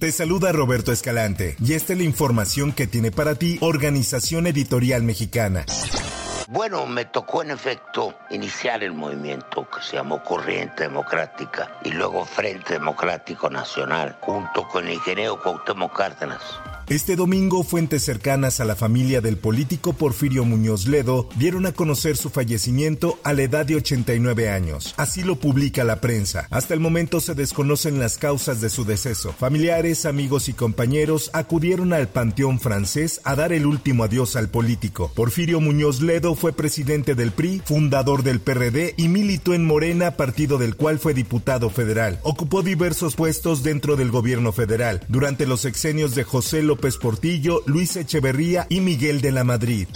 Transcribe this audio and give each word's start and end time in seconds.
Te 0.00 0.12
saluda 0.12 0.50
Roberto 0.50 0.92
Escalante 0.92 1.56
y 1.62 1.74
esta 1.74 1.92
es 1.92 1.98
la 1.98 2.06
información 2.06 2.72
que 2.72 2.86
tiene 2.86 3.10
para 3.10 3.34
ti 3.34 3.58
Organización 3.60 4.46
Editorial 4.46 5.02
Mexicana. 5.02 5.66
Bueno, 6.48 6.86
me 6.86 7.04
tocó 7.04 7.42
en 7.42 7.50
efecto 7.50 8.14
iniciar 8.30 8.82
el 8.82 8.94
movimiento 8.94 9.68
que 9.68 9.82
se 9.82 9.96
llamó 9.96 10.24
Corriente 10.24 10.84
Democrática 10.84 11.78
y 11.84 11.90
luego 11.90 12.24
Frente 12.24 12.72
Democrático 12.72 13.50
Nacional, 13.50 14.16
junto 14.22 14.66
con 14.68 14.86
el 14.86 14.94
ingeniero 14.94 15.38
Cuauhtémoc 15.42 15.94
Cárdenas. 15.94 16.40
Este 16.90 17.14
domingo, 17.14 17.62
fuentes 17.62 18.02
cercanas 18.02 18.58
a 18.58 18.64
la 18.64 18.74
familia 18.74 19.20
del 19.20 19.36
político 19.36 19.92
Porfirio 19.92 20.44
Muñoz 20.44 20.88
Ledo 20.88 21.28
dieron 21.36 21.64
a 21.66 21.72
conocer 21.72 22.16
su 22.16 22.30
fallecimiento 22.30 23.16
a 23.22 23.32
la 23.32 23.42
edad 23.42 23.64
de 23.64 23.76
89 23.76 24.50
años. 24.50 24.92
Así 24.96 25.22
lo 25.22 25.36
publica 25.36 25.84
la 25.84 26.00
prensa. 26.00 26.48
Hasta 26.50 26.74
el 26.74 26.80
momento 26.80 27.20
se 27.20 27.36
desconocen 27.36 28.00
las 28.00 28.18
causas 28.18 28.60
de 28.60 28.70
su 28.70 28.84
deceso. 28.84 29.32
Familiares, 29.38 30.04
amigos 30.04 30.48
y 30.48 30.52
compañeros 30.52 31.30
acudieron 31.32 31.92
al 31.92 32.08
Panteón 32.08 32.58
francés 32.58 33.20
a 33.22 33.36
dar 33.36 33.52
el 33.52 33.66
último 33.66 34.02
adiós 34.02 34.34
al 34.34 34.48
político. 34.48 35.12
Porfirio 35.14 35.60
Muñoz 35.60 36.00
Ledo 36.00 36.34
fue 36.34 36.52
presidente 36.52 37.14
del 37.14 37.30
PRI, 37.30 37.62
fundador 37.64 38.24
del 38.24 38.40
PRD 38.40 38.94
y 38.96 39.06
militó 39.06 39.54
en 39.54 39.64
Morena, 39.64 40.16
partido 40.16 40.58
del 40.58 40.74
cual 40.74 40.98
fue 40.98 41.14
diputado 41.14 41.70
federal. 41.70 42.18
Ocupó 42.24 42.62
diversos 42.62 43.14
puestos 43.14 43.62
dentro 43.62 43.94
del 43.94 44.10
gobierno 44.10 44.50
federal 44.50 45.02
durante 45.06 45.46
los 45.46 45.60
sexenios 45.60 46.16
de 46.16 46.24
José 46.24 46.64
López 46.64 46.79
Portillo, 46.80 47.62
Luis 47.66 47.96
Echeverría 47.96 48.66
y 48.68 48.80
Miguel 48.80 49.20
de 49.20 49.32
la 49.32 49.44
Madrid. 49.44 49.86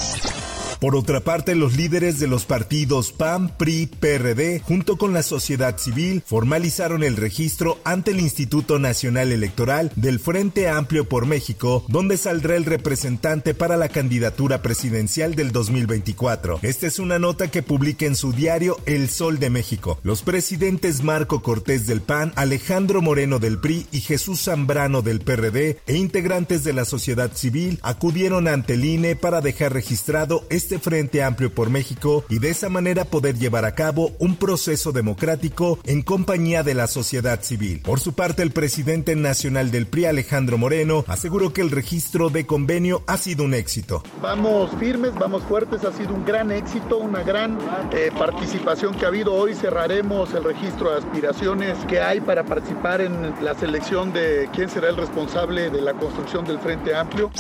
Por 0.84 0.96
otra 0.96 1.20
parte, 1.20 1.54
los 1.54 1.78
líderes 1.78 2.20
de 2.20 2.26
los 2.26 2.44
partidos 2.44 3.10
PAN, 3.10 3.56
PRI, 3.56 3.86
PRD, 3.86 4.60
junto 4.60 4.98
con 4.98 5.14
la 5.14 5.22
sociedad 5.22 5.78
civil, 5.78 6.22
formalizaron 6.26 7.02
el 7.02 7.16
registro 7.16 7.78
ante 7.84 8.10
el 8.10 8.20
Instituto 8.20 8.78
Nacional 8.78 9.32
Electoral 9.32 9.90
del 9.96 10.20
Frente 10.20 10.68
Amplio 10.68 11.08
por 11.08 11.24
México, 11.24 11.86
donde 11.88 12.18
saldrá 12.18 12.56
el 12.56 12.66
representante 12.66 13.54
para 13.54 13.78
la 13.78 13.88
candidatura 13.88 14.60
presidencial 14.60 15.34
del 15.34 15.52
2024. 15.52 16.58
Esta 16.60 16.86
es 16.86 16.98
una 16.98 17.18
nota 17.18 17.50
que 17.50 17.62
publica 17.62 18.04
en 18.04 18.14
su 18.14 18.34
diario 18.34 18.76
El 18.84 19.08
Sol 19.08 19.38
de 19.38 19.48
México. 19.48 19.98
Los 20.02 20.20
presidentes 20.20 21.02
Marco 21.02 21.40
Cortés 21.40 21.86
del 21.86 22.02
PAN, 22.02 22.34
Alejandro 22.36 23.00
Moreno 23.00 23.38
del 23.38 23.58
PRI 23.58 23.86
y 23.90 24.02
Jesús 24.02 24.42
Zambrano 24.42 25.00
del 25.00 25.20
PRD 25.20 25.78
e 25.86 25.96
integrantes 25.96 26.62
de 26.62 26.74
la 26.74 26.84
sociedad 26.84 27.32
civil 27.32 27.78
acudieron 27.80 28.48
ante 28.48 28.74
el 28.74 28.84
INE 28.84 29.16
para 29.16 29.40
dejar 29.40 29.72
registrado 29.72 30.44
este 30.50 30.73
Frente 30.78 31.22
Amplio 31.22 31.52
por 31.52 31.70
México 31.70 32.24
y 32.28 32.38
de 32.38 32.50
esa 32.50 32.68
manera 32.68 33.04
poder 33.04 33.38
llevar 33.38 33.64
a 33.64 33.74
cabo 33.74 34.12
un 34.18 34.36
proceso 34.36 34.92
democrático 34.92 35.78
en 35.84 36.02
compañía 36.02 36.62
de 36.62 36.74
la 36.74 36.86
sociedad 36.86 37.42
civil. 37.42 37.80
Por 37.82 38.00
su 38.00 38.14
parte, 38.14 38.42
el 38.42 38.50
presidente 38.50 39.16
nacional 39.16 39.70
del 39.70 39.86
PRI, 39.86 40.06
Alejandro 40.06 40.58
Moreno, 40.58 41.04
aseguró 41.08 41.52
que 41.52 41.60
el 41.60 41.70
registro 41.70 42.30
de 42.30 42.46
convenio 42.46 43.02
ha 43.06 43.16
sido 43.16 43.44
un 43.44 43.54
éxito. 43.54 44.02
Vamos 44.22 44.70
firmes, 44.78 45.14
vamos 45.14 45.42
fuertes, 45.44 45.84
ha 45.84 45.92
sido 45.92 46.14
un 46.14 46.24
gran 46.24 46.50
éxito, 46.50 46.98
una 46.98 47.22
gran 47.22 47.58
eh, 47.92 48.10
participación 48.16 48.94
que 48.94 49.04
ha 49.04 49.08
habido. 49.08 49.34
Hoy 49.34 49.54
cerraremos 49.54 50.32
el 50.34 50.44
registro 50.44 50.90
de 50.90 50.98
aspiraciones 50.98 51.78
que 51.86 52.00
hay 52.00 52.20
para 52.20 52.44
participar 52.44 53.00
en 53.00 53.34
la 53.44 53.54
selección 53.54 54.12
de 54.12 54.48
quién 54.52 54.68
será 54.68 54.88
el 54.88 54.96
responsable 54.96 55.70
de 55.70 55.80
la 55.80 55.94
construcción 55.94 56.44
del 56.44 56.58
Frente 56.58 56.94
Amplio. 56.94 57.30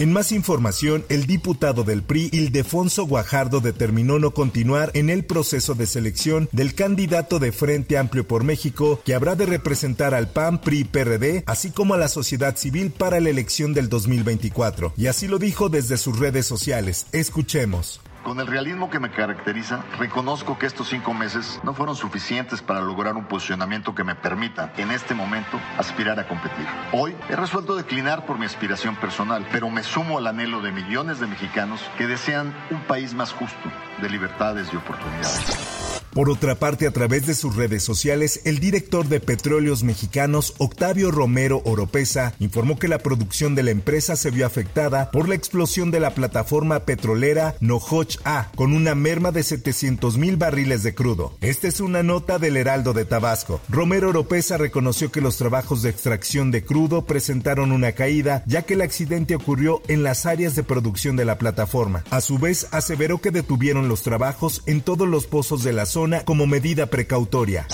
En 0.00 0.14
más 0.14 0.32
información, 0.32 1.04
el 1.10 1.26
diputado 1.26 1.84
del 1.84 2.02
PRI, 2.02 2.30
Ildefonso 2.32 3.04
Guajardo, 3.04 3.60
determinó 3.60 4.18
no 4.18 4.30
continuar 4.30 4.90
en 4.94 5.10
el 5.10 5.26
proceso 5.26 5.74
de 5.74 5.84
selección 5.84 6.48
del 6.52 6.74
candidato 6.74 7.38
de 7.38 7.52
Frente 7.52 7.98
Amplio 7.98 8.26
por 8.26 8.42
México, 8.42 9.02
que 9.04 9.14
habrá 9.14 9.36
de 9.36 9.44
representar 9.44 10.14
al 10.14 10.30
PAN, 10.30 10.62
PRI, 10.62 10.84
PRD, 10.84 11.44
así 11.44 11.70
como 11.70 11.92
a 11.92 11.98
la 11.98 12.08
sociedad 12.08 12.56
civil 12.56 12.92
para 12.92 13.20
la 13.20 13.28
elección 13.28 13.74
del 13.74 13.90
2024. 13.90 14.94
Y 14.96 15.06
así 15.06 15.28
lo 15.28 15.38
dijo 15.38 15.68
desde 15.68 15.98
sus 15.98 16.18
redes 16.18 16.46
sociales. 16.46 17.04
Escuchemos. 17.12 18.00
Con 18.24 18.38
el 18.38 18.46
realismo 18.46 18.90
que 18.90 19.00
me 19.00 19.10
caracteriza, 19.10 19.82
reconozco 19.98 20.58
que 20.58 20.66
estos 20.66 20.88
cinco 20.88 21.14
meses 21.14 21.58
no 21.62 21.72
fueron 21.72 21.96
suficientes 21.96 22.60
para 22.60 22.80
lograr 22.82 23.16
un 23.16 23.24
posicionamiento 23.24 23.94
que 23.94 24.04
me 24.04 24.14
permita, 24.14 24.72
en 24.76 24.90
este 24.90 25.14
momento, 25.14 25.58
aspirar 25.78 26.20
a 26.20 26.28
competir. 26.28 26.66
Hoy 26.92 27.16
he 27.30 27.36
resuelto 27.36 27.76
declinar 27.76 28.26
por 28.26 28.38
mi 28.38 28.44
aspiración 28.44 28.94
personal, 28.96 29.46
pero 29.50 29.70
me 29.70 29.82
sumo 29.82 30.18
al 30.18 30.26
anhelo 30.26 30.60
de 30.60 30.70
millones 30.70 31.18
de 31.18 31.28
mexicanos 31.28 31.80
que 31.96 32.06
desean 32.06 32.54
un 32.70 32.82
país 32.82 33.14
más 33.14 33.32
justo, 33.32 33.70
de 34.02 34.10
libertades 34.10 34.70
y 34.72 34.76
oportunidades. 34.76 35.79
Por 36.12 36.28
otra 36.28 36.56
parte, 36.56 36.88
a 36.88 36.90
través 36.90 37.24
de 37.26 37.36
sus 37.36 37.54
redes 37.54 37.84
sociales, 37.84 38.40
el 38.44 38.58
director 38.58 39.06
de 39.06 39.20
Petróleos 39.20 39.84
Mexicanos, 39.84 40.54
Octavio 40.58 41.12
Romero 41.12 41.62
Oropesa, 41.64 42.34
informó 42.40 42.80
que 42.80 42.88
la 42.88 42.98
producción 42.98 43.54
de 43.54 43.62
la 43.62 43.70
empresa 43.70 44.16
se 44.16 44.32
vio 44.32 44.44
afectada 44.44 45.12
por 45.12 45.28
la 45.28 45.36
explosión 45.36 45.92
de 45.92 46.00
la 46.00 46.12
plataforma 46.12 46.80
petrolera 46.80 47.54
Nohoch 47.60 48.16
A, 48.24 48.50
con 48.56 48.72
una 48.72 48.96
merma 48.96 49.30
de 49.30 49.44
700 49.44 50.18
mil 50.18 50.36
barriles 50.36 50.82
de 50.82 50.94
crudo. 50.94 51.36
Esta 51.42 51.68
es 51.68 51.78
una 51.78 52.02
nota 52.02 52.40
del 52.40 52.56
Heraldo 52.56 52.92
de 52.92 53.04
Tabasco. 53.04 53.60
Romero 53.68 54.08
Oropesa 54.08 54.56
reconoció 54.56 55.12
que 55.12 55.20
los 55.20 55.36
trabajos 55.36 55.82
de 55.82 55.90
extracción 55.90 56.50
de 56.50 56.64
crudo 56.64 57.06
presentaron 57.06 57.70
una 57.70 57.92
caída, 57.92 58.42
ya 58.46 58.62
que 58.62 58.74
el 58.74 58.82
accidente 58.82 59.36
ocurrió 59.36 59.80
en 59.86 60.02
las 60.02 60.26
áreas 60.26 60.56
de 60.56 60.64
producción 60.64 61.14
de 61.14 61.24
la 61.24 61.38
plataforma. 61.38 62.02
A 62.10 62.20
su 62.20 62.38
vez, 62.38 62.66
aseveró 62.72 63.20
que 63.20 63.30
detuvieron 63.30 63.88
los 63.88 64.02
trabajos 64.02 64.64
en 64.66 64.80
todos 64.80 65.06
los 65.06 65.28
pozos 65.28 65.62
de 65.62 65.72
la 65.72 65.86
zona 65.86 65.99
como 66.24 66.46
medida 66.46 66.86
precautoria. 66.86 67.66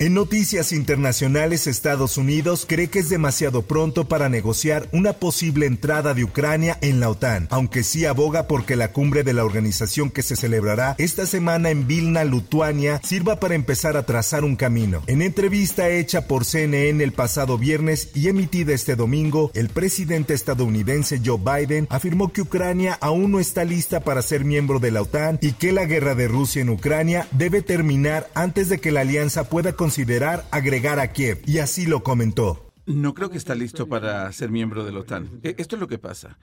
En 0.00 0.14
noticias 0.14 0.70
internacionales, 0.70 1.66
Estados 1.66 2.18
Unidos 2.18 2.66
cree 2.68 2.86
que 2.86 3.00
es 3.00 3.08
demasiado 3.08 3.62
pronto 3.62 4.06
para 4.06 4.28
negociar 4.28 4.88
una 4.92 5.14
posible 5.14 5.66
entrada 5.66 6.14
de 6.14 6.22
Ucrania 6.22 6.78
en 6.82 7.00
la 7.00 7.10
OTAN, 7.10 7.48
aunque 7.50 7.82
sí 7.82 8.04
aboga 8.04 8.46
porque 8.46 8.76
la 8.76 8.92
cumbre 8.92 9.24
de 9.24 9.32
la 9.32 9.44
organización 9.44 10.12
que 10.12 10.22
se 10.22 10.36
celebrará 10.36 10.94
esta 10.98 11.26
semana 11.26 11.70
en 11.70 11.88
Vilna, 11.88 12.22
Lituania, 12.22 13.00
sirva 13.02 13.40
para 13.40 13.56
empezar 13.56 13.96
a 13.96 14.04
trazar 14.06 14.44
un 14.44 14.54
camino. 14.54 15.02
En 15.08 15.20
entrevista 15.20 15.88
hecha 15.88 16.28
por 16.28 16.44
CNN 16.44 17.02
el 17.02 17.10
pasado 17.10 17.58
viernes 17.58 18.10
y 18.14 18.28
emitida 18.28 18.74
este 18.74 18.94
domingo, 18.94 19.50
el 19.54 19.68
presidente 19.68 20.32
estadounidense 20.32 21.20
Joe 21.24 21.40
Biden 21.40 21.88
afirmó 21.90 22.32
que 22.32 22.42
Ucrania 22.42 22.96
aún 23.00 23.32
no 23.32 23.40
está 23.40 23.64
lista 23.64 23.98
para 23.98 24.22
ser 24.22 24.44
miembro 24.44 24.78
de 24.78 24.92
la 24.92 25.02
OTAN 25.02 25.40
y 25.42 25.54
que 25.54 25.72
la 25.72 25.86
guerra 25.86 26.14
de 26.14 26.28
Rusia 26.28 26.62
en 26.62 26.68
Ucrania 26.68 27.26
debe 27.32 27.62
terminar 27.62 28.30
antes 28.34 28.68
de 28.68 28.78
que 28.78 28.92
la 28.92 29.00
alianza 29.00 29.48
pueda 29.48 29.72
considerar 29.88 30.44
agregar 30.50 31.00
a 31.00 31.12
Kiev, 31.14 31.40
y 31.46 31.60
así 31.60 31.86
lo 31.86 32.02
comentó. 32.02 32.67
No 32.88 33.14
creo 33.14 33.30
que 33.30 33.36
está 33.38 33.54
listo 33.54 33.86
para 33.86 34.30
ser 34.32 34.50
miembro 34.50 34.84
de 34.84 34.92
la 34.92 35.00
OTAN. 35.00 35.40
E- 35.42 35.54
Esto 35.58 35.76
es 35.76 35.80
lo 35.80 35.88
que 35.88 35.98
pasa. 35.98 36.38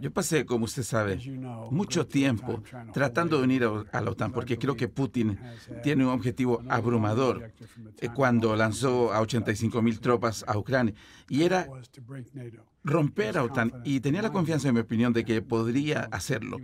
Yo 0.00 0.10
pasé, 0.12 0.44
como 0.44 0.64
usted 0.64 0.82
sabe, 0.82 1.20
mucho 1.70 2.04
tiempo 2.06 2.62
tratando 2.92 3.38
de 3.38 3.44
unir 3.44 3.64
a, 3.92 4.00
la 4.00 4.10
OTAN 4.10 4.32
porque 4.32 4.58
creo 4.58 4.76
que 4.76 4.88
Putin 4.88 5.38
tiene 5.84 6.04
un 6.04 6.10
objetivo 6.10 6.62
abrumador 6.68 7.52
eh, 8.00 8.08
cuando 8.12 8.56
lanzó 8.56 9.12
a 9.12 9.20
85 9.20 9.82
mil 9.82 10.00
tropas 10.00 10.44
a 10.48 10.58
Ucrania 10.58 10.94
y 11.28 11.42
era 11.44 11.68
romper 12.82 13.38
a 13.38 13.44
OTAN 13.44 13.72
y 13.84 14.00
tenía 14.00 14.20
la 14.22 14.32
confianza, 14.32 14.66
en 14.68 14.74
mi 14.74 14.80
opinión, 14.80 15.12
de 15.12 15.24
que 15.24 15.40
podría 15.42 16.08
hacerlo. 16.10 16.58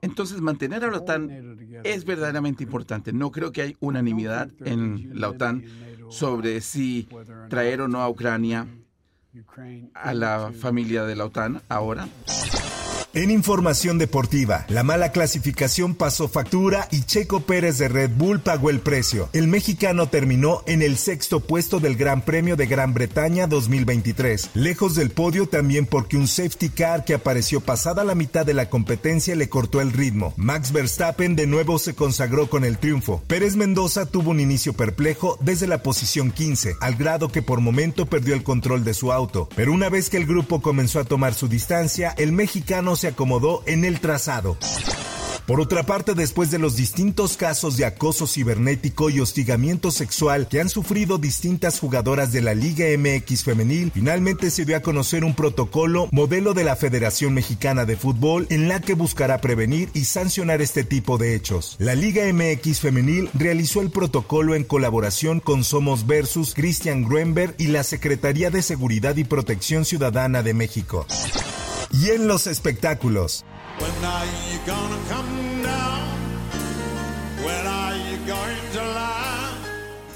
Entonces, 0.00 0.40
mantener 0.40 0.84
a 0.84 0.90
la 0.92 0.98
OTAN 0.98 1.58
es 1.82 2.04
verdaderamente 2.04 2.62
importante. 2.62 3.12
No 3.12 3.32
creo 3.32 3.50
que 3.50 3.62
hay 3.62 3.76
unanimidad 3.80 4.48
en 4.64 5.10
la 5.20 5.28
OTAN 5.30 5.64
sobre 6.10 6.60
si 6.60 7.08
traer 7.48 7.80
o 7.82 7.88
no 7.88 8.00
a 8.02 8.08
Ucrania 8.08 8.66
a 9.94 10.14
la 10.14 10.52
familia 10.52 11.04
de 11.04 11.16
la 11.16 11.26
OTAN 11.26 11.62
ahora. 11.68 12.08
En 13.14 13.30
información 13.30 13.96
deportiva, 13.96 14.66
la 14.68 14.82
mala 14.82 15.12
clasificación 15.12 15.94
pasó 15.94 16.28
factura 16.28 16.88
y 16.90 17.04
Checo 17.04 17.40
Pérez 17.40 17.78
de 17.78 17.88
Red 17.88 18.10
Bull 18.14 18.40
pagó 18.40 18.68
el 18.68 18.80
precio. 18.80 19.30
El 19.32 19.48
mexicano 19.48 20.10
terminó 20.10 20.62
en 20.66 20.82
el 20.82 20.98
sexto 20.98 21.40
puesto 21.40 21.80
del 21.80 21.96
Gran 21.96 22.20
Premio 22.20 22.54
de 22.54 22.66
Gran 22.66 22.92
Bretaña 22.92 23.46
2023, 23.46 24.50
lejos 24.52 24.94
del 24.94 25.08
podio 25.10 25.48
también 25.48 25.86
porque 25.86 26.18
un 26.18 26.28
safety 26.28 26.68
car 26.68 27.06
que 27.06 27.14
apareció 27.14 27.62
pasada 27.62 28.04
la 28.04 28.14
mitad 28.14 28.44
de 28.44 28.52
la 28.52 28.68
competencia 28.68 29.34
le 29.34 29.48
cortó 29.48 29.80
el 29.80 29.92
ritmo. 29.92 30.34
Max 30.36 30.70
Verstappen 30.70 31.34
de 31.34 31.46
nuevo 31.46 31.78
se 31.78 31.94
consagró 31.94 32.50
con 32.50 32.62
el 32.62 32.76
triunfo. 32.76 33.22
Pérez 33.26 33.56
Mendoza 33.56 34.04
tuvo 34.04 34.32
un 34.32 34.40
inicio 34.40 34.74
perplejo 34.74 35.38
desde 35.40 35.66
la 35.66 35.82
posición 35.82 36.30
15, 36.30 36.74
al 36.82 36.96
grado 36.96 37.32
que 37.32 37.40
por 37.40 37.62
momento 37.62 38.04
perdió 38.04 38.34
el 38.34 38.42
control 38.42 38.84
de 38.84 38.92
su 38.92 39.12
auto, 39.12 39.48
pero 39.56 39.72
una 39.72 39.88
vez 39.88 40.10
que 40.10 40.18
el 40.18 40.26
grupo 40.26 40.60
comenzó 40.60 41.00
a 41.00 41.04
tomar 41.04 41.32
su 41.32 41.48
distancia, 41.48 42.14
el 42.18 42.32
mexicano 42.32 42.97
se 42.98 43.08
acomodó 43.08 43.62
en 43.66 43.84
el 43.84 44.00
trazado. 44.00 44.58
Por 45.48 45.62
otra 45.62 45.82
parte, 45.82 46.12
después 46.12 46.50
de 46.50 46.58
los 46.58 46.76
distintos 46.76 47.38
casos 47.38 47.78
de 47.78 47.86
acoso 47.86 48.26
cibernético 48.26 49.08
y 49.08 49.18
hostigamiento 49.20 49.90
sexual 49.90 50.46
que 50.46 50.60
han 50.60 50.68
sufrido 50.68 51.16
distintas 51.16 51.80
jugadoras 51.80 52.32
de 52.32 52.42
la 52.42 52.52
Liga 52.52 52.84
MX 52.98 53.44
femenil, 53.44 53.90
finalmente 53.94 54.50
se 54.50 54.66
dio 54.66 54.76
a 54.76 54.82
conocer 54.82 55.24
un 55.24 55.34
protocolo 55.34 56.06
modelo 56.12 56.52
de 56.52 56.64
la 56.64 56.76
Federación 56.76 57.32
Mexicana 57.32 57.86
de 57.86 57.96
Fútbol 57.96 58.46
en 58.50 58.68
la 58.68 58.82
que 58.82 58.92
buscará 58.92 59.40
prevenir 59.40 59.88
y 59.94 60.04
sancionar 60.04 60.60
este 60.60 60.84
tipo 60.84 61.16
de 61.16 61.34
hechos. 61.34 61.76
La 61.78 61.94
Liga 61.94 62.30
MX 62.30 62.80
femenil 62.80 63.30
realizó 63.32 63.80
el 63.80 63.90
protocolo 63.90 64.54
en 64.54 64.64
colaboración 64.64 65.40
con 65.40 65.64
Somos 65.64 66.06
Versus, 66.06 66.52
Christian 66.52 67.04
Gruenberg 67.04 67.54
y 67.56 67.68
la 67.68 67.84
Secretaría 67.84 68.50
de 68.50 68.60
Seguridad 68.60 69.16
y 69.16 69.24
Protección 69.24 69.86
Ciudadana 69.86 70.42
de 70.42 70.52
México. 70.52 71.06
Y 71.90 72.10
en 72.10 72.28
los 72.28 72.46
espectáculos. 72.46 73.44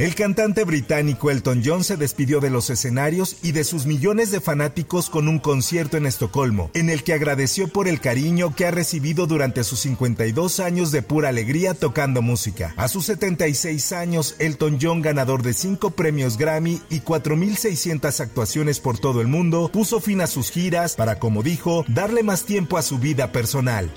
El 0.02 0.16
cantante 0.16 0.64
británico 0.64 1.30
Elton 1.30 1.62
John 1.64 1.84
se 1.84 1.96
despidió 1.96 2.40
de 2.40 2.50
los 2.50 2.70
escenarios 2.70 3.36
y 3.40 3.52
de 3.52 3.62
sus 3.62 3.86
millones 3.86 4.32
de 4.32 4.40
fanáticos 4.40 5.08
con 5.08 5.28
un 5.28 5.38
concierto 5.38 5.96
en 5.96 6.06
Estocolmo, 6.06 6.72
en 6.74 6.90
el 6.90 7.04
que 7.04 7.12
agradeció 7.12 7.68
por 7.68 7.86
el 7.86 8.00
cariño 8.00 8.52
que 8.56 8.66
ha 8.66 8.72
recibido 8.72 9.28
durante 9.28 9.62
sus 9.62 9.78
52 9.78 10.58
años 10.58 10.90
de 10.90 11.02
pura 11.02 11.28
alegría 11.28 11.74
tocando 11.74 12.20
música. 12.20 12.74
A 12.76 12.88
sus 12.88 13.06
76 13.06 13.92
años, 13.92 14.34
Elton 14.40 14.78
John, 14.82 15.02
ganador 15.02 15.44
de 15.44 15.54
5 15.54 15.92
premios 15.92 16.36
Grammy 16.36 16.80
y 16.90 17.02
4.600 17.02 18.18
actuaciones 18.18 18.80
por 18.80 18.98
todo 18.98 19.20
el 19.20 19.28
mundo, 19.28 19.70
puso 19.72 20.00
fin 20.00 20.20
a 20.20 20.26
sus 20.26 20.50
giras 20.50 20.96
para, 20.96 21.20
como 21.20 21.44
dijo, 21.44 21.84
darle 21.86 22.24
más 22.24 22.42
tiempo 22.42 22.76
a 22.76 22.82
su 22.82 22.98
vida 22.98 23.30
personal. 23.30 23.88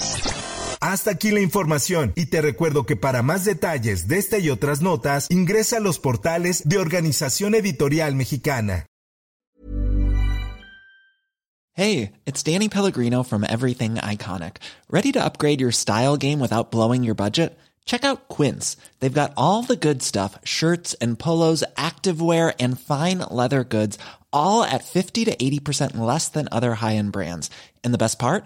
Hasta 0.85 1.09
aquí 1.09 1.31
la 1.31 1.39
información 1.39 2.13
y 2.15 2.27
te 2.27 2.43
recuerdo 2.43 2.85
que 2.85 2.95
para 2.95 3.23
más 3.23 3.43
detalles 3.43 4.07
de 4.07 4.19
esta 4.19 4.37
y 4.37 4.51
otras 4.51 4.81
notas 4.81 5.25
ingresa 5.31 5.77
a 5.77 5.79
los 5.79 5.97
portales 5.97 6.69
de 6.69 6.77
Organización 6.77 7.55
Editorial 7.55 8.13
Mexicana. 8.13 8.85
Hey, 11.73 12.11
it's 12.27 12.43
Danny 12.43 12.69
Pellegrino 12.69 13.23
from 13.23 13.43
Everything 13.43 13.95
Iconic. 13.95 14.57
Ready 14.87 15.11
to 15.13 15.25
upgrade 15.25 15.59
your 15.59 15.71
style 15.71 16.17
game 16.17 16.39
without 16.39 16.69
blowing 16.69 17.03
your 17.03 17.15
budget? 17.15 17.57
Check 17.85 18.03
out 18.03 18.27
Quince. 18.27 18.77
They've 18.99 19.11
got 19.11 19.33
all 19.35 19.63
the 19.63 19.75
good 19.75 20.03
stuff, 20.03 20.37
shirts 20.43 20.93
and 21.01 21.17
polos, 21.17 21.63
activewear 21.75 22.53
and 22.59 22.79
fine 22.79 23.25
leather 23.31 23.63
goods, 23.63 23.97
all 24.31 24.63
at 24.63 24.83
50 24.83 25.25
to 25.25 25.35
80% 25.35 25.97
less 25.97 26.29
than 26.29 26.47
other 26.51 26.75
high-end 26.75 27.11
brands. 27.11 27.49
And 27.83 27.91
the 27.91 27.97
best 27.97 28.19
part? 28.19 28.45